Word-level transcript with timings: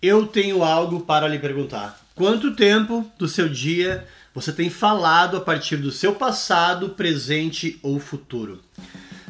Eu 0.00 0.28
tenho 0.28 0.62
algo 0.62 1.00
para 1.00 1.26
lhe 1.26 1.40
perguntar. 1.40 1.98
Quanto 2.14 2.54
tempo 2.54 3.04
do 3.18 3.26
seu 3.26 3.48
dia 3.48 4.06
você 4.32 4.52
tem 4.52 4.70
falado 4.70 5.36
a 5.36 5.40
partir 5.40 5.76
do 5.76 5.90
seu 5.90 6.14
passado, 6.14 6.90
presente 6.90 7.80
ou 7.82 7.98
futuro? 7.98 8.60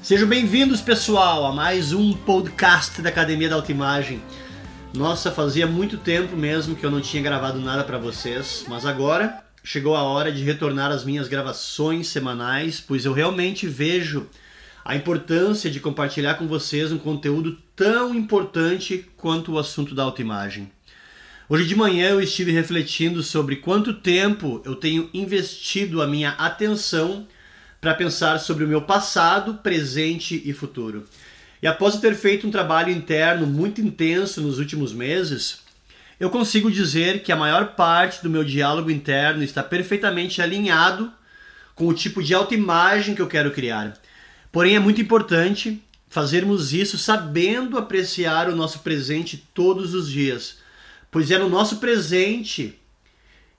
Sejam 0.03 0.29
bem-vindos, 0.29 0.83
pessoal, 0.83 1.46
a 1.46 1.53
mais 1.54 1.95
um 1.95 2.12
podcast 2.12 3.01
da 3.01 3.09
Academia 3.09 3.49
da 3.49 3.54
Autoimagem. 3.54 4.21
Nossa, 4.93 5.33
fazia 5.33 5.67
muito 5.67 5.96
tempo 5.96 6.36
mesmo 6.36 6.77
que 6.77 6.85
eu 6.85 6.91
não 6.91 7.00
tinha 7.00 7.23
gravado 7.23 7.59
nada 7.59 7.82
para 7.82 7.96
vocês, 7.96 8.66
mas 8.69 8.85
agora 8.85 9.43
chegou 9.64 9.96
a 9.96 10.03
hora 10.03 10.30
de 10.30 10.45
retornar 10.45 10.91
às 10.91 11.03
minhas 11.03 11.29
gravações 11.29 12.09
semanais, 12.09 12.79
pois 12.79 13.07
eu 13.07 13.14
realmente 13.14 13.66
vejo 13.66 14.29
a 14.89 14.96
importância 14.96 15.70
de 15.70 15.80
compartilhar 15.80 16.36
com 16.36 16.48
vocês 16.48 16.91
um 16.91 16.96
conteúdo 16.96 17.59
tão 17.77 18.14
importante 18.14 19.05
quanto 19.18 19.52
o 19.52 19.59
assunto 19.59 19.95
da 19.95 20.02
autoimagem. 20.02 20.73
Hoje 21.46 21.66
de 21.66 21.77
manhã 21.77 22.09
eu 22.09 22.23
estive 22.23 22.52
refletindo 22.52 23.23
sobre 23.23 23.56
quanto 23.56 23.92
tempo 23.92 24.62
eu 24.64 24.74
tenho 24.74 25.11
investido 25.12 26.01
a 26.01 26.06
minha 26.06 26.30
atenção 26.30 27.28
para 27.83 27.95
pensar 27.95 28.38
sobre 28.38 28.64
o 28.64 28.66
meu 28.66 28.80
passado, 28.80 29.56
presente 29.56 30.41
e 30.42 30.55
futuro. 30.55 31.05
E 31.61 31.66
após 31.66 31.98
ter 31.98 32.14
feito 32.14 32.47
um 32.47 32.50
trabalho 32.50 32.91
interno 32.91 33.47
muito 33.47 33.83
intenso 33.83 34.41
nos 34.41 34.59
últimos 34.59 34.95
meses, 34.95 35.59
eu 36.19 36.30
consigo 36.30 36.70
dizer 36.70 37.23
que 37.23 37.30
a 37.30 37.36
maior 37.36 37.75
parte 37.75 38.23
do 38.23 38.30
meu 38.30 38.42
diálogo 38.42 38.91
interno 38.91 39.42
está 39.42 39.62
perfeitamente 39.62 40.41
alinhado 40.41 41.12
com 41.75 41.86
o 41.86 41.92
tipo 41.92 42.23
de 42.23 42.33
autoimagem 42.33 43.14
que 43.14 43.20
eu 43.20 43.28
quero 43.28 43.50
criar. 43.50 43.92
Porém, 44.51 44.77
é 44.77 44.79
muito 44.79 45.01
importante 45.01 45.83
fazermos 46.09 46.73
isso 46.73 46.97
sabendo 46.97 47.77
apreciar 47.77 48.48
o 48.48 48.56
nosso 48.56 48.80
presente 48.80 49.45
todos 49.52 49.95
os 49.95 50.11
dias, 50.11 50.59
pois 51.11 51.30
é 51.30 51.39
no 51.39 51.48
nosso 51.48 51.77
presente 51.77 52.79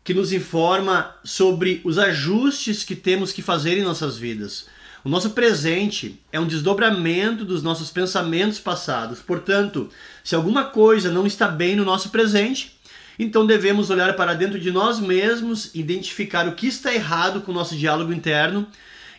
que 0.04 0.14
nos 0.14 0.34
informa 0.34 1.16
sobre 1.24 1.82
os 1.84 2.00
ajustes 2.00 2.84
que 2.84 2.96
temos 2.96 3.32
que 3.32 3.42
fazer 3.42 3.78
em 3.78 3.84
nossas 3.84 4.18
vidas. 4.18 4.66
O 5.04 5.10
nosso 5.10 5.30
presente 5.30 6.20
é 6.32 6.40
um 6.40 6.48
desdobramento 6.48 7.46
dos 7.46 7.64
nossos 7.64 7.90
pensamentos 7.90 8.60
passados. 8.60 9.20
Portanto, 9.20 9.90
se 10.24 10.36
alguma 10.36 10.66
coisa 10.66 11.12
não 11.12 11.26
está 11.26 11.48
bem 11.48 11.76
no 11.76 11.86
nosso 11.86 12.10
presente, 12.10 12.78
então 13.18 13.46
devemos 13.46 13.90
olhar 13.90 14.16
para 14.16 14.34
dentro 14.34 14.60
de 14.60 14.72
nós 14.72 15.00
mesmos, 15.00 15.72
identificar 15.74 16.48
o 16.48 16.56
que 16.56 16.68
está 16.68 16.94
errado 16.94 17.42
com 17.42 17.52
o 17.52 17.56
nosso 17.56 17.76
diálogo 17.76 18.12
interno 18.12 18.68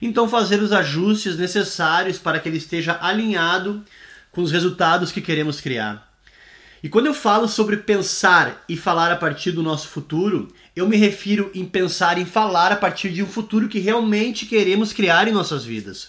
então 0.00 0.28
fazer 0.28 0.62
os 0.62 0.72
ajustes 0.72 1.36
necessários 1.36 2.18
para 2.18 2.38
que 2.38 2.48
ele 2.48 2.58
esteja 2.58 2.98
alinhado 3.00 3.84
com 4.32 4.42
os 4.42 4.52
resultados 4.52 5.12
que 5.12 5.20
queremos 5.20 5.60
criar. 5.60 6.08
E 6.82 6.88
quando 6.88 7.06
eu 7.06 7.14
falo 7.14 7.46
sobre 7.46 7.76
pensar 7.76 8.64
e 8.66 8.76
falar 8.76 9.12
a 9.12 9.16
partir 9.16 9.52
do 9.52 9.62
nosso 9.62 9.88
futuro, 9.88 10.48
eu 10.74 10.88
me 10.88 10.96
refiro 10.96 11.50
em 11.54 11.66
pensar 11.66 12.16
em 12.16 12.24
falar 12.24 12.72
a 12.72 12.76
partir 12.76 13.10
de 13.10 13.22
um 13.22 13.26
futuro 13.26 13.68
que 13.68 13.78
realmente 13.78 14.46
queremos 14.46 14.92
criar 14.92 15.28
em 15.28 15.32
nossas 15.32 15.62
vidas. 15.62 16.08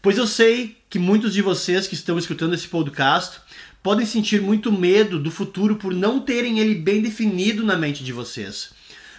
Pois 0.00 0.16
eu 0.16 0.26
sei 0.26 0.76
que 0.88 1.00
muitos 1.00 1.34
de 1.34 1.42
vocês 1.42 1.88
que 1.88 1.94
estão 1.94 2.16
escutando 2.16 2.54
esse 2.54 2.68
podcast 2.68 3.40
podem 3.82 4.06
sentir 4.06 4.40
muito 4.40 4.70
medo 4.70 5.18
do 5.18 5.30
futuro 5.30 5.74
por 5.74 5.92
não 5.92 6.20
terem 6.20 6.60
ele 6.60 6.76
bem 6.76 7.02
definido 7.02 7.64
na 7.64 7.76
mente 7.76 8.04
de 8.04 8.12
vocês. 8.12 8.70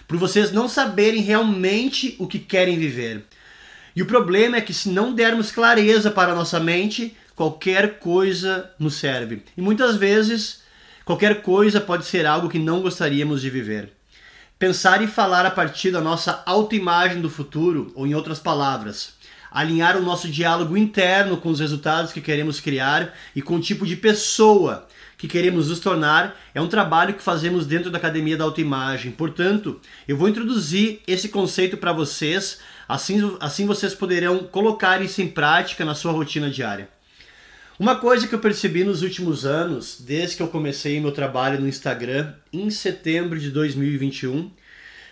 Por 0.07 0.17
vocês 0.17 0.51
não 0.51 0.69
saberem 0.69 1.21
realmente 1.21 2.15
o 2.17 2.25
que 2.25 2.39
querem 2.39 2.79
viver. 2.79 3.25
E 3.95 4.01
o 4.01 4.05
problema 4.05 4.57
é 4.57 4.61
que 4.61 4.73
se 4.73 4.89
não 4.89 5.13
dermos 5.13 5.51
clareza 5.51 6.11
para 6.11 6.31
a 6.31 6.35
nossa 6.35 6.59
mente, 6.59 7.15
qualquer 7.35 7.99
coisa 7.99 8.69
nos 8.77 8.95
serve. 8.95 9.43
E 9.57 9.61
muitas 9.61 9.95
vezes, 9.95 10.61
qualquer 11.05 11.41
coisa 11.41 11.79
pode 11.79 12.05
ser 12.05 12.25
algo 12.25 12.49
que 12.49 12.59
não 12.59 12.81
gostaríamos 12.81 13.41
de 13.41 13.49
viver. 13.49 13.93
Pensar 14.57 15.01
e 15.01 15.07
falar 15.07 15.45
a 15.45 15.51
partir 15.51 15.91
da 15.91 16.01
nossa 16.01 16.43
autoimagem 16.45 17.21
do 17.21 17.29
futuro, 17.29 17.91
ou 17.95 18.05
em 18.05 18.13
outras 18.13 18.39
palavras, 18.39 19.13
alinhar 19.51 19.97
o 19.97 20.01
nosso 20.01 20.27
diálogo 20.27 20.77
interno 20.77 21.37
com 21.37 21.49
os 21.49 21.59
resultados 21.59 22.11
que 22.11 22.21
queremos 22.21 22.59
criar 22.59 23.13
e 23.35 23.41
com 23.41 23.55
o 23.55 23.61
tipo 23.61 23.85
de 23.85 23.95
pessoa 23.95 24.87
que 25.17 25.27
queremos 25.27 25.67
nos 25.67 25.79
tornar, 25.79 26.39
é 26.55 26.61
um 26.61 26.67
trabalho 26.67 27.13
que 27.13 27.23
fazemos 27.23 27.65
dentro 27.65 27.91
da 27.91 27.97
Academia 27.97 28.37
da 28.37 28.45
Autoimagem. 28.45 29.11
Portanto, 29.11 29.79
eu 30.07 30.15
vou 30.15 30.29
introduzir 30.29 31.01
esse 31.05 31.27
conceito 31.27 31.75
para 31.75 31.91
vocês 31.91 32.59
Assim, 32.89 33.37
assim 33.39 33.67
vocês 33.67 33.93
poderão 33.93 34.39
colocar 34.39 34.99
isso 34.99 35.21
em 35.21 35.27
prática 35.27 35.85
na 35.85 35.93
sua 35.93 36.11
rotina 36.11 36.49
diária. 36.49 36.89
Uma 37.77 37.95
coisa 37.97 38.27
que 38.27 38.33
eu 38.33 38.39
percebi 38.39 38.83
nos 38.83 39.03
últimos 39.03 39.45
anos, 39.45 40.01
desde 40.01 40.35
que 40.35 40.41
eu 40.41 40.47
comecei 40.47 40.99
meu 40.99 41.11
trabalho 41.11 41.61
no 41.61 41.67
Instagram 41.67 42.33
em 42.51 42.67
setembro 42.71 43.39
de 43.39 43.51
2021, 43.51 44.51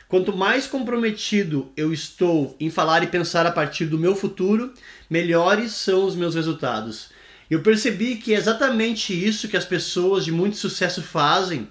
quanto 0.08 0.36
mais 0.36 0.66
comprometido 0.66 1.72
eu 1.78 1.94
estou 1.94 2.58
em 2.60 2.72
falar 2.72 3.04
e 3.04 3.08
pensar 3.08 3.46
a 3.46 3.52
partir 3.52 3.86
do 3.86 4.00
meu 4.00 4.16
futuro, 4.16 4.74
melhores 5.08 5.74
são 5.74 6.04
os 6.04 6.16
meus 6.16 6.34
resultados. 6.34 7.12
Eu 7.48 7.62
percebi 7.62 8.16
que 8.16 8.34
é 8.34 8.38
exatamente 8.38 9.14
isso 9.14 9.48
que 9.48 9.56
as 9.56 9.66
pessoas 9.66 10.26
de 10.26 10.32
muito 10.32 10.58
sucesso 10.58 11.04
fazem 11.04 11.70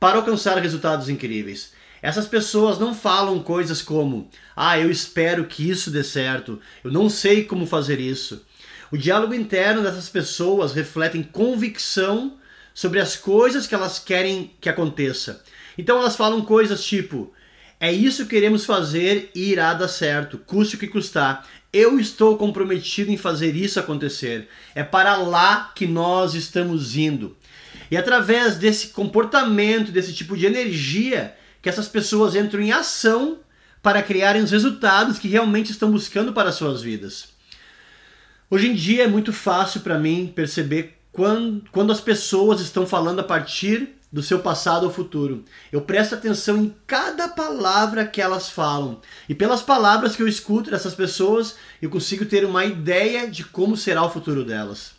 para 0.00 0.16
alcançar 0.16 0.58
resultados 0.58 1.08
incríveis. 1.08 1.72
Essas 2.04 2.26
pessoas 2.26 2.78
não 2.78 2.94
falam 2.94 3.42
coisas 3.42 3.80
como: 3.80 4.28
"Ah, 4.54 4.78
eu 4.78 4.90
espero 4.90 5.46
que 5.46 5.70
isso 5.70 5.90
dê 5.90 6.04
certo. 6.04 6.60
Eu 6.84 6.92
não 6.92 7.08
sei 7.08 7.44
como 7.44 7.64
fazer 7.66 7.98
isso". 7.98 8.44
O 8.92 8.98
diálogo 8.98 9.32
interno 9.32 9.82
dessas 9.82 10.10
pessoas 10.10 10.74
refletem 10.74 11.22
convicção 11.22 12.36
sobre 12.74 13.00
as 13.00 13.16
coisas 13.16 13.66
que 13.66 13.74
elas 13.74 13.98
querem 13.98 14.50
que 14.60 14.68
aconteça. 14.68 15.42
Então 15.78 15.98
elas 15.98 16.14
falam 16.14 16.42
coisas 16.42 16.84
tipo: 16.84 17.32
"É 17.80 17.90
isso 17.90 18.24
que 18.24 18.34
queremos 18.34 18.66
fazer 18.66 19.30
e 19.34 19.50
irá 19.52 19.72
dar 19.72 19.88
certo, 19.88 20.36
custe 20.36 20.76
o 20.76 20.78
que 20.78 20.88
custar. 20.88 21.48
Eu 21.72 21.98
estou 21.98 22.36
comprometido 22.36 23.10
em 23.10 23.16
fazer 23.16 23.56
isso 23.56 23.80
acontecer. 23.80 24.46
É 24.74 24.84
para 24.84 25.16
lá 25.16 25.72
que 25.74 25.86
nós 25.86 26.34
estamos 26.34 26.98
indo". 26.98 27.34
E 27.90 27.96
através 27.96 28.58
desse 28.58 28.88
comportamento, 28.88 29.90
desse 29.90 30.12
tipo 30.12 30.36
de 30.36 30.44
energia, 30.44 31.34
que 31.64 31.68
essas 31.70 31.88
pessoas 31.88 32.36
entram 32.36 32.60
em 32.60 32.72
ação 32.72 33.38
para 33.82 34.02
criarem 34.02 34.42
os 34.42 34.50
resultados 34.50 35.18
que 35.18 35.28
realmente 35.28 35.72
estão 35.72 35.90
buscando 35.90 36.30
para 36.30 36.50
as 36.50 36.56
suas 36.56 36.82
vidas. 36.82 37.30
Hoje 38.50 38.68
em 38.68 38.74
dia 38.74 39.04
é 39.04 39.08
muito 39.08 39.32
fácil 39.32 39.80
para 39.80 39.98
mim 39.98 40.30
perceber 40.36 40.98
quando, 41.10 41.64
quando 41.72 41.90
as 41.90 42.02
pessoas 42.02 42.60
estão 42.60 42.86
falando 42.86 43.20
a 43.20 43.24
partir 43.24 43.94
do 44.12 44.22
seu 44.22 44.40
passado 44.40 44.84
ou 44.84 44.92
futuro. 44.92 45.42
Eu 45.72 45.80
presto 45.80 46.14
atenção 46.14 46.58
em 46.58 46.74
cada 46.86 47.28
palavra 47.28 48.04
que 48.04 48.20
elas 48.20 48.50
falam. 48.50 49.00
E 49.26 49.34
pelas 49.34 49.62
palavras 49.62 50.14
que 50.14 50.22
eu 50.22 50.28
escuto 50.28 50.70
dessas 50.70 50.94
pessoas, 50.94 51.56
eu 51.80 51.88
consigo 51.88 52.26
ter 52.26 52.44
uma 52.44 52.66
ideia 52.66 53.26
de 53.26 53.42
como 53.42 53.74
será 53.74 54.04
o 54.04 54.10
futuro 54.10 54.44
delas. 54.44 54.92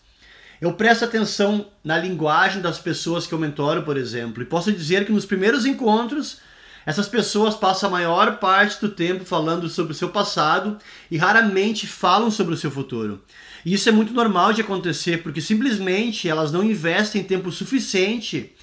Eu 0.59 0.73
presto 0.73 1.05
atenção 1.05 1.67
na 1.83 1.99
linguagem 1.99 2.59
das 2.59 2.79
pessoas 2.79 3.27
que 3.27 3.35
eu 3.35 3.39
mentoro, 3.39 3.83
por 3.83 3.97
exemplo, 3.97 4.41
e 4.41 4.47
posso 4.47 4.71
dizer 4.71 5.05
que 5.05 5.11
nos 5.11 5.27
primeiros 5.27 5.63
encontros 5.63 6.43
essas 6.85 7.07
pessoas 7.07 7.55
passam 7.55 7.89
a 7.89 7.91
maior 7.91 8.37
parte 8.37 8.79
do 8.79 8.89
tempo 8.89 9.25
falando 9.25 9.67
sobre 9.67 9.91
o 9.91 9.95
seu 9.95 10.09
passado 10.09 10.77
e 11.09 11.17
raramente 11.17 11.87
falam 11.87 12.29
sobre 12.29 12.53
o 12.53 12.57
seu 12.57 12.69
futuro. 12.69 13.23
E 13.65 13.73
isso 13.73 13.89
é 13.89 13.91
muito 13.91 14.13
normal 14.13 14.53
de 14.53 14.61
acontecer 14.61 15.23
porque 15.23 15.41
simplesmente 15.41 16.29
elas 16.29 16.51
não 16.51 16.63
investem 16.63 17.23
tempo 17.23 17.51
suficiente 17.51 18.53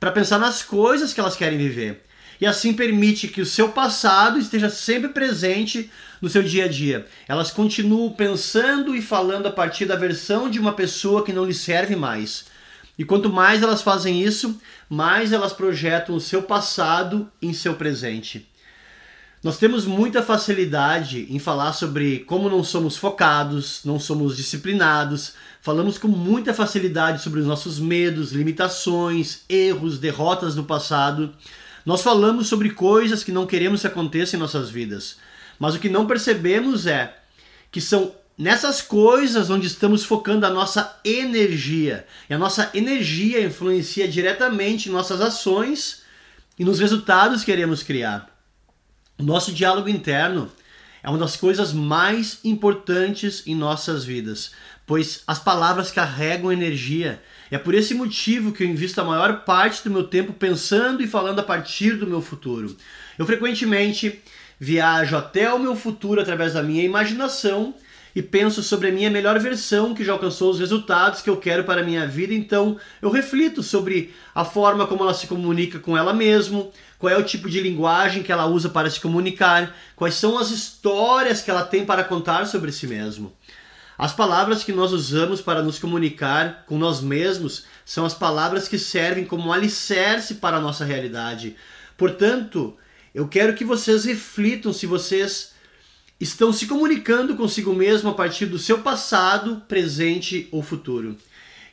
para 0.00 0.10
pensar 0.10 0.38
nas 0.38 0.62
coisas 0.62 1.12
que 1.12 1.20
elas 1.20 1.36
querem 1.36 1.58
viver. 1.58 2.02
E 2.40 2.46
assim 2.46 2.72
permite 2.72 3.28
que 3.28 3.40
o 3.40 3.46
seu 3.46 3.70
passado 3.70 4.38
esteja 4.38 4.68
sempre 4.68 5.10
presente 5.10 5.90
no 6.20 6.28
seu 6.28 6.42
dia 6.42 6.64
a 6.64 6.68
dia. 6.68 7.06
Elas 7.28 7.50
continuam 7.50 8.10
pensando 8.10 8.94
e 8.94 9.02
falando 9.02 9.46
a 9.46 9.52
partir 9.52 9.86
da 9.86 9.96
versão 9.96 10.50
de 10.50 10.58
uma 10.58 10.72
pessoa 10.72 11.24
que 11.24 11.32
não 11.32 11.44
lhe 11.44 11.54
serve 11.54 11.96
mais. 11.96 12.46
E 12.98 13.04
quanto 13.04 13.30
mais 13.30 13.62
elas 13.62 13.82
fazem 13.82 14.22
isso, 14.22 14.58
mais 14.88 15.32
elas 15.32 15.52
projetam 15.52 16.14
o 16.14 16.20
seu 16.20 16.42
passado 16.42 17.30
em 17.42 17.52
seu 17.52 17.74
presente. 17.74 18.48
Nós 19.42 19.58
temos 19.58 19.84
muita 19.84 20.22
facilidade 20.22 21.26
em 21.30 21.38
falar 21.38 21.72
sobre 21.72 22.20
como 22.20 22.48
não 22.48 22.64
somos 22.64 22.96
focados, 22.96 23.82
não 23.84 24.00
somos 24.00 24.36
disciplinados, 24.36 25.34
falamos 25.60 25.98
com 25.98 26.08
muita 26.08 26.54
facilidade 26.54 27.22
sobre 27.22 27.40
os 27.40 27.46
nossos 27.46 27.78
medos, 27.78 28.32
limitações, 28.32 29.42
erros, 29.48 29.98
derrotas 29.98 30.54
do 30.54 30.64
passado. 30.64 31.32
Nós 31.84 32.02
falamos 32.02 32.48
sobre 32.48 32.70
coisas 32.70 33.22
que 33.22 33.30
não 33.30 33.46
queremos 33.46 33.82
que 33.82 33.86
aconteçam 33.86 34.38
em 34.38 34.40
nossas 34.40 34.70
vidas, 34.70 35.18
mas 35.58 35.74
o 35.74 35.78
que 35.78 35.88
não 35.88 36.06
percebemos 36.06 36.86
é 36.86 37.16
que 37.70 37.80
são 37.80 38.12
nessas 38.36 38.82
coisas 38.82 39.48
onde 39.48 39.66
estamos 39.66 40.04
focando 40.04 40.44
a 40.44 40.50
nossa 40.50 40.98
energia. 41.04 42.06
E 42.28 42.34
a 42.34 42.38
nossa 42.38 42.70
energia 42.74 43.40
influencia 43.40 44.06
diretamente 44.06 44.90
nossas 44.90 45.20
ações 45.20 46.02
e 46.58 46.64
nos 46.64 46.78
resultados 46.78 47.40
que 47.40 47.46
queremos 47.52 47.82
criar. 47.82 48.30
O 49.18 49.22
nosso 49.22 49.52
diálogo 49.52 49.88
interno 49.88 50.50
é 51.02 51.08
uma 51.08 51.18
das 51.18 51.36
coisas 51.36 51.72
mais 51.72 52.40
importantes 52.44 53.42
em 53.46 53.54
nossas 53.54 54.04
vidas, 54.04 54.52
pois 54.86 55.22
as 55.26 55.38
palavras 55.38 55.90
carregam 55.90 56.52
energia. 56.52 57.22
É 57.50 57.56
por 57.56 57.74
esse 57.74 57.94
motivo 57.94 58.52
que 58.52 58.64
eu 58.64 58.68
invisto 58.68 59.00
a 59.00 59.04
maior 59.04 59.44
parte 59.44 59.84
do 59.84 59.90
meu 59.90 60.04
tempo 60.04 60.32
pensando 60.32 61.02
e 61.02 61.06
falando 61.06 61.38
a 61.38 61.44
partir 61.44 61.96
do 61.96 62.06
meu 62.06 62.20
futuro. 62.20 62.76
Eu 63.16 63.24
frequentemente 63.24 64.20
viajo 64.58 65.16
até 65.16 65.52
o 65.52 65.58
meu 65.58 65.76
futuro 65.76 66.20
através 66.20 66.54
da 66.54 66.62
minha 66.62 66.82
imaginação 66.82 67.74
e 68.16 68.22
penso 68.22 68.62
sobre 68.62 68.88
a 68.88 68.92
minha 68.92 69.10
melhor 69.10 69.38
versão 69.38 69.94
que 69.94 70.02
já 70.02 70.14
alcançou 70.14 70.50
os 70.50 70.58
resultados 70.58 71.20
que 71.20 71.28
eu 71.28 71.36
quero 71.36 71.64
para 71.64 71.82
a 71.82 71.84
minha 71.84 72.06
vida, 72.06 72.32
então 72.32 72.78
eu 73.02 73.10
reflito 73.10 73.62
sobre 73.62 74.14
a 74.34 74.42
forma 74.42 74.86
como 74.86 75.02
ela 75.02 75.12
se 75.12 75.26
comunica 75.26 75.78
com 75.78 75.94
ela 75.94 76.14
mesma, 76.14 76.66
qual 76.98 77.12
é 77.12 77.18
o 77.18 77.22
tipo 77.22 77.50
de 77.50 77.60
linguagem 77.60 78.22
que 78.22 78.32
ela 78.32 78.46
usa 78.46 78.70
para 78.70 78.88
se 78.88 78.98
comunicar, 79.02 79.76
quais 79.94 80.14
são 80.14 80.38
as 80.38 80.50
histórias 80.50 81.42
que 81.42 81.50
ela 81.50 81.62
tem 81.62 81.84
para 81.84 82.02
contar 82.02 82.46
sobre 82.46 82.72
si 82.72 82.86
mesmo. 82.86 83.36
As 83.98 84.14
palavras 84.14 84.64
que 84.64 84.72
nós 84.72 84.92
usamos 84.92 85.42
para 85.42 85.62
nos 85.62 85.78
comunicar 85.78 86.64
com 86.66 86.78
nós 86.78 87.02
mesmos 87.02 87.66
são 87.84 88.06
as 88.06 88.14
palavras 88.14 88.66
que 88.66 88.78
servem 88.78 89.26
como 89.26 89.52
alicerce 89.52 90.36
para 90.36 90.56
a 90.56 90.60
nossa 90.60 90.86
realidade. 90.86 91.54
Portanto, 91.98 92.78
eu 93.14 93.28
quero 93.28 93.54
que 93.54 93.64
vocês 93.64 94.06
reflitam 94.06 94.72
se 94.72 94.86
vocês 94.86 95.54
estão 96.20 96.52
se 96.52 96.66
comunicando 96.66 97.36
consigo 97.36 97.74
mesmo 97.74 98.10
a 98.10 98.14
partir 98.14 98.46
do 98.46 98.58
seu 98.58 98.78
passado, 98.78 99.62
presente 99.68 100.48
ou 100.50 100.62
futuro. 100.62 101.16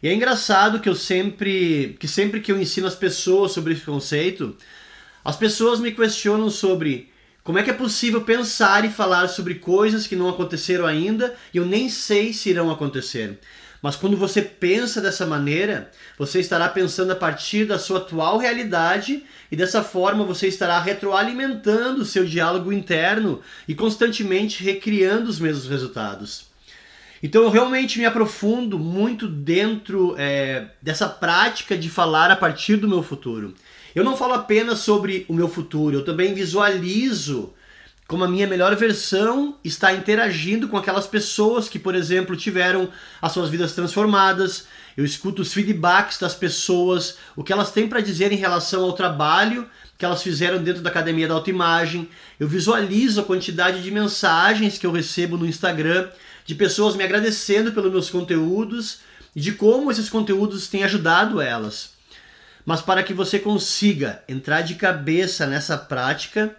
E 0.02 0.08
é 0.10 0.14
engraçado 0.14 0.82
que 0.82 0.90
eu 0.90 0.96
sempre, 0.96 1.96
que 2.00 2.08
sempre 2.08 2.42
que 2.42 2.52
eu 2.52 2.60
ensino 2.60 2.88
as 2.88 2.96
pessoas 2.96 3.54
sobre 3.54 3.74
esse 3.74 3.84
conceito, 3.84 4.56
as 5.24 5.38
pessoas 5.38 5.80
me 5.80 5.94
questionam 5.94 6.50
sobre 6.50 7.10
como 7.44 7.58
é 7.58 7.64
que 7.64 7.70
é 7.70 7.74
possível 7.74 8.22
pensar 8.22 8.84
e 8.84 8.90
falar 8.90 9.30
sobre 9.30 9.56
coisas 9.56 10.06
que 10.06 10.16
não 10.16 10.30
aconteceram 10.30 10.86
ainda 10.86 11.36
e 11.54 11.58
eu 11.58 11.66
nem 11.66 11.88
sei 11.88 12.34
se 12.34 12.50
irão 12.50 12.70
acontecer. 12.70 13.40
Mas 13.84 13.98
quando 13.98 14.16
você 14.16 14.42
pensa 14.42 15.02
dessa 15.02 15.26
maneira, 15.26 15.92
você 16.18 16.40
estará 16.40 16.70
pensando 16.70 17.12
a 17.12 17.18
partir 17.18 17.66
da 17.66 17.78
sua 17.78 17.98
atual 17.98 18.38
realidade 18.38 19.24
e 19.52 19.58
dessa 19.58 19.84
forma 19.84 20.24
você 20.24 20.48
estará 20.48 20.80
retroalimentando 20.80 22.02
o 22.02 22.06
seu 22.06 22.24
diálogo 22.24 22.72
interno 22.72 23.42
e 23.68 23.76
constantemente 23.76 24.64
recriando 24.64 25.30
os 25.30 25.38
mesmos 25.38 25.68
resultados. 25.68 26.46
Então 27.22 27.44
eu 27.44 27.50
realmente 27.50 28.00
me 28.00 28.06
aprofundo 28.06 28.80
muito 28.80 29.28
dentro 29.28 30.16
é, 30.18 30.68
dessa 30.82 31.10
prática 31.10 31.78
de 31.78 31.90
falar 31.90 32.32
a 32.32 32.38
partir 32.38 32.78
do 32.78 32.88
meu 32.88 33.04
futuro. 33.04 33.54
Eu 33.94 34.06
não 34.06 34.16
falo 34.16 34.34
apenas 34.34 34.80
sobre 34.80 35.26
o 35.28 35.34
meu 35.34 35.50
futuro, 35.50 35.98
eu 35.98 36.06
também 36.06 36.34
visualizo 36.34 37.54
como 38.14 38.26
a 38.26 38.28
minha 38.28 38.46
melhor 38.46 38.76
versão 38.76 39.56
está 39.64 39.92
interagindo 39.92 40.68
com 40.68 40.78
aquelas 40.78 41.08
pessoas 41.08 41.68
que, 41.68 41.80
por 41.80 41.96
exemplo, 41.96 42.36
tiveram 42.36 42.88
as 43.20 43.32
suas 43.32 43.50
vidas 43.50 43.74
transformadas. 43.74 44.68
Eu 44.96 45.04
escuto 45.04 45.42
os 45.42 45.52
feedbacks 45.52 46.20
das 46.20 46.36
pessoas, 46.36 47.18
o 47.36 47.44
que 47.44 47.52
elas 47.52 47.72
têm 47.72 47.88
para 47.88 48.02
dizer 48.02 48.32
em 48.32 48.36
relação 48.36 48.84
ao 48.84 48.94
trabalho 48.94 49.68
que 49.98 50.06
elas 50.06 50.22
fizeram 50.22 50.62
dentro 50.62 50.84
da 50.84 50.92
academia 50.92 51.28
da 51.28 51.34
autoimagem. 51.34 52.08
Eu 52.40 52.48
visualizo 52.48 53.20
a 53.20 53.24
quantidade 53.24 53.82
de 53.82 53.90
mensagens 53.90 54.78
que 54.78 54.86
eu 54.86 54.92
recebo 54.92 55.36
no 55.36 55.48
Instagram 55.48 56.08
de 56.46 56.54
pessoas 56.54 56.96
me 56.96 57.04
agradecendo 57.04 57.72
pelos 57.72 57.92
meus 57.92 58.12
conteúdos 58.12 59.00
e 59.36 59.42
de 59.42 59.54
como 59.54 59.90
esses 59.90 60.08
conteúdos 60.08 60.68
têm 60.68 60.84
ajudado 60.84 61.42
elas. 61.42 61.94
Mas 62.64 62.80
para 62.80 63.02
que 63.02 63.12
você 63.12 63.40
consiga 63.40 64.22
entrar 64.30 64.62
de 64.62 64.76
cabeça 64.76 65.48
nessa 65.48 65.76
prática, 65.80 66.56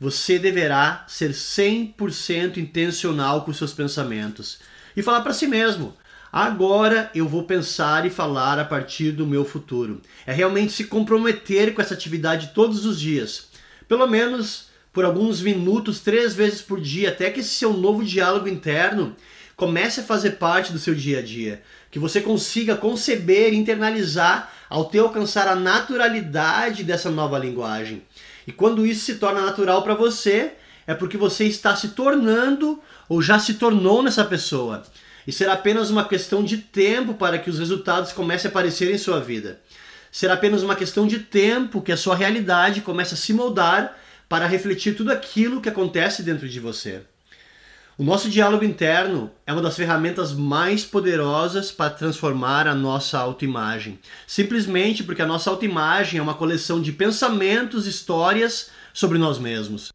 você 0.00 0.38
deverá 0.38 1.04
ser 1.08 1.30
100% 1.30 2.58
intencional 2.58 3.44
com 3.44 3.52
seus 3.52 3.72
pensamentos 3.72 4.58
e 4.96 5.02
falar 5.02 5.22
para 5.22 5.32
si 5.32 5.46
mesmo: 5.46 5.94
agora 6.32 7.10
eu 7.14 7.28
vou 7.28 7.44
pensar 7.44 8.06
e 8.06 8.10
falar 8.10 8.58
a 8.58 8.64
partir 8.64 9.12
do 9.12 9.26
meu 9.26 9.44
futuro. 9.44 10.00
É 10.26 10.32
realmente 10.32 10.72
se 10.72 10.84
comprometer 10.84 11.74
com 11.74 11.80
essa 11.80 11.94
atividade 11.94 12.52
todos 12.54 12.84
os 12.84 13.00
dias, 13.00 13.48
pelo 13.88 14.06
menos 14.06 14.66
por 14.92 15.04
alguns 15.04 15.42
minutos, 15.42 16.00
três 16.00 16.34
vezes 16.34 16.62
por 16.62 16.80
dia, 16.80 17.10
até 17.10 17.30
que 17.30 17.40
esse 17.40 17.50
seu 17.50 17.74
novo 17.74 18.02
diálogo 18.02 18.48
interno 18.48 19.14
comece 19.54 20.00
a 20.00 20.02
fazer 20.02 20.32
parte 20.32 20.72
do 20.72 20.78
seu 20.78 20.94
dia 20.94 21.18
a 21.18 21.22
dia, 21.22 21.62
que 21.90 21.98
você 21.98 22.20
consiga 22.20 22.76
conceber 22.76 23.52
e 23.52 23.56
internalizar 23.56 24.52
ao 24.68 24.86
ter 24.86 24.98
alcançar 24.98 25.48
a 25.48 25.54
naturalidade 25.54 26.82
dessa 26.82 27.10
nova 27.10 27.38
linguagem. 27.38 28.02
E 28.46 28.52
quando 28.52 28.86
isso 28.86 29.04
se 29.04 29.16
torna 29.16 29.40
natural 29.40 29.82
para 29.82 29.94
você, 29.94 30.52
é 30.86 30.94
porque 30.94 31.16
você 31.16 31.44
está 31.44 31.74
se 31.74 31.88
tornando 31.88 32.80
ou 33.08 33.20
já 33.20 33.38
se 33.38 33.54
tornou 33.54 34.02
nessa 34.02 34.24
pessoa. 34.24 34.82
E 35.26 35.32
será 35.32 35.54
apenas 35.54 35.90
uma 35.90 36.06
questão 36.06 36.44
de 36.44 36.58
tempo 36.58 37.14
para 37.14 37.38
que 37.38 37.50
os 37.50 37.58
resultados 37.58 38.12
comecem 38.12 38.48
a 38.48 38.50
aparecer 38.50 38.94
em 38.94 38.98
sua 38.98 39.20
vida. 39.20 39.60
Será 40.12 40.34
apenas 40.34 40.62
uma 40.62 40.76
questão 40.76 41.06
de 41.06 41.18
tempo 41.18 41.82
que 41.82 41.90
a 41.90 41.96
sua 41.96 42.14
realidade 42.14 42.80
comece 42.80 43.14
a 43.14 43.16
se 43.16 43.32
moldar 43.32 43.98
para 44.28 44.46
refletir 44.46 44.94
tudo 44.96 45.10
aquilo 45.10 45.60
que 45.60 45.68
acontece 45.68 46.22
dentro 46.22 46.48
de 46.48 46.60
você. 46.60 47.02
O 47.98 48.04
nosso 48.04 48.28
diálogo 48.28 48.62
interno 48.62 49.30
é 49.46 49.54
uma 49.54 49.62
das 49.62 49.74
ferramentas 49.74 50.34
mais 50.34 50.84
poderosas 50.84 51.72
para 51.72 51.88
transformar 51.88 52.68
a 52.68 52.74
nossa 52.74 53.18
autoimagem. 53.18 53.98
Simplesmente 54.26 55.02
porque 55.02 55.22
a 55.22 55.26
nossa 55.26 55.48
autoimagem 55.48 56.18
é 56.18 56.22
uma 56.22 56.34
coleção 56.34 56.82
de 56.82 56.92
pensamentos, 56.92 57.86
histórias 57.86 58.70
sobre 58.92 59.16
nós 59.16 59.38
mesmos. 59.38 59.88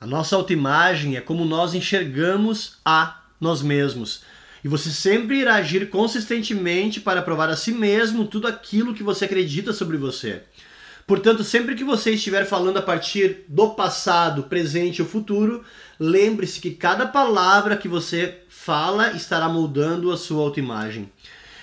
A 0.00 0.06
nossa 0.06 0.34
autoimagem 0.34 1.14
é 1.14 1.20
como 1.20 1.44
nós 1.44 1.74
enxergamos 1.74 2.78
a 2.82 3.20
nós 3.38 3.60
mesmos. 3.60 4.22
E 4.64 4.68
você 4.68 4.90
sempre 4.90 5.40
irá 5.40 5.56
agir 5.56 5.90
consistentemente 5.90 7.02
para 7.02 7.20
provar 7.20 7.50
a 7.50 7.56
si 7.56 7.72
mesmo 7.72 8.26
tudo 8.26 8.48
aquilo 8.48 8.94
que 8.94 9.02
você 9.02 9.26
acredita 9.26 9.74
sobre 9.74 9.98
você. 9.98 10.44
Portanto, 11.06 11.42
sempre 11.42 11.74
que 11.74 11.84
você 11.84 12.12
estiver 12.12 12.46
falando 12.46 12.78
a 12.78 12.82
partir 12.82 13.44
do 13.48 13.70
passado, 13.70 14.44
presente 14.44 15.02
ou 15.02 15.08
futuro, 15.08 15.64
lembre-se 15.98 16.60
que 16.60 16.70
cada 16.70 17.06
palavra 17.06 17.76
que 17.76 17.88
você 17.88 18.38
fala 18.48 19.12
estará 19.12 19.48
moldando 19.48 20.10
a 20.10 20.16
sua 20.16 20.42
autoimagem. 20.42 21.10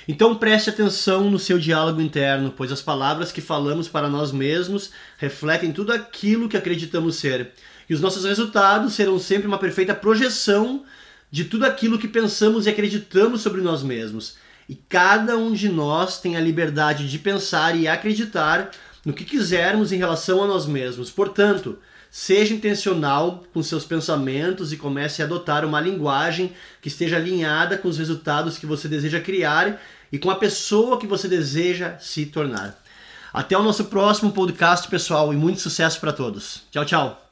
Então 0.08 0.36
preste 0.36 0.72
atenção 0.72 1.30
no 1.30 1.38
seu 1.38 1.60
diálogo 1.60 2.02
interno, 2.02 2.52
pois 2.56 2.72
as 2.72 2.82
palavras 2.82 3.32
que 3.32 3.42
falamos 3.42 3.88
para 3.88 4.10
nós 4.10 4.32
mesmos 4.32 4.92
refletem 5.18 5.72
tudo 5.72 5.94
aquilo 5.94 6.50
que 6.50 6.58
acreditamos 6.58 7.16
ser. 7.16 7.52
E 7.88 7.94
os 7.94 8.02
nossos 8.02 8.26
resultados 8.26 8.94
serão 8.94 9.20
sempre 9.20 9.48
uma 9.48 9.60
perfeita 9.60 9.94
projeção 9.94 10.84
de 11.32 11.46
tudo 11.46 11.66
aquilo 11.66 12.00
que 12.00 12.08
pensamos 12.08 12.66
e 12.66 12.70
acreditamos 12.70 13.42
sobre 13.42 13.62
nós 13.62 13.84
mesmos. 13.84 14.36
E 14.68 14.76
cada 14.76 15.38
um 15.38 15.54
de 15.54 15.70
nós 15.70 16.20
tem 16.20 16.36
a 16.36 16.42
liberdade 16.42 17.10
de 17.10 17.20
pensar 17.20 17.76
e 17.76 17.88
acreditar 17.88 18.72
no 19.06 19.14
que 19.14 19.24
quisermos 19.24 19.92
em 19.92 19.98
relação 19.98 20.44
a 20.44 20.48
nós 20.48 20.66
mesmos. 20.66 21.10
Portanto, 21.10 21.78
seja 22.10 22.54
intencional 22.54 23.44
com 23.54 23.62
seus 23.62 23.86
pensamentos 23.86 24.74
e 24.74 24.78
comece 24.78 25.22
a 25.22 25.26
adotar 25.26 25.66
uma 25.66 25.80
linguagem 25.80 26.54
que 26.82 26.88
esteja 26.88 27.18
alinhada 27.18 27.78
com 27.78 27.88
os 27.88 27.98
resultados 27.98 28.58
que 28.58 28.66
você 28.66 28.88
deseja 28.88 29.20
criar 29.20 29.80
e 30.12 30.18
com 30.18 30.30
a 30.30 30.36
pessoa 30.36 31.00
que 31.00 31.08
você 31.08 31.28
deseja 31.28 31.98
se 32.00 32.26
tornar. 32.26 32.82
Até 33.32 33.56
o 33.58 33.64
nosso 33.64 33.86
próximo 33.86 34.32
podcast, 34.32 34.88
pessoal, 34.88 35.32
e 35.32 35.38
muito 35.38 35.62
sucesso 35.62 36.00
para 36.00 36.12
todos. 36.12 36.64
Tchau, 36.72 36.86
tchau. 36.86 37.29